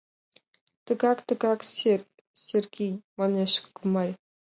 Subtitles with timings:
[0.85, 1.59] —Тыгак, тыгак,
[2.43, 4.15] Сергий!— манеш Гмарь.